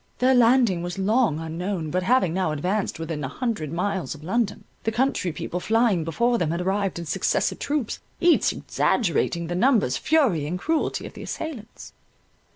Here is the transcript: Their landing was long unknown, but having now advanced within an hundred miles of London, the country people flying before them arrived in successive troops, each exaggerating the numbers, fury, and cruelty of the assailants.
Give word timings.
Their 0.17 0.33
landing 0.33 0.81
was 0.81 0.97
long 0.97 1.39
unknown, 1.39 1.91
but 1.91 2.01
having 2.01 2.33
now 2.33 2.51
advanced 2.51 2.97
within 2.97 3.23
an 3.23 3.29
hundred 3.29 3.71
miles 3.71 4.15
of 4.15 4.23
London, 4.23 4.63
the 4.83 4.91
country 4.91 5.31
people 5.31 5.59
flying 5.59 6.03
before 6.03 6.39
them 6.39 6.51
arrived 6.51 6.97
in 6.97 7.05
successive 7.05 7.59
troops, 7.59 7.99
each 8.19 8.51
exaggerating 8.51 9.45
the 9.45 9.53
numbers, 9.53 9.97
fury, 9.97 10.47
and 10.47 10.57
cruelty 10.57 11.05
of 11.05 11.13
the 11.13 11.21
assailants. 11.21 11.93